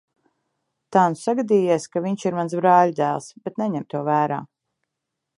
Tā 0.95 1.01
nu 1.15 1.19
sagadījies, 1.23 1.85
ka 1.95 2.01
viņš 2.05 2.25
ir 2.27 2.37
mans 2.39 2.55
brāļadēls, 2.61 3.27
bet 3.49 3.61
neņem 3.63 3.85
to 3.95 4.01
vērā. 4.11 4.41